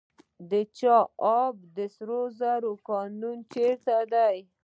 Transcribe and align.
د 0.49 0.51
چاه 0.77 1.05
اب 1.41 1.55
د 1.75 1.77
سرو 1.95 2.21
زرو 2.39 2.73
کان 2.87 3.11
چیرته 3.51 3.97
دی؟ 4.13 4.37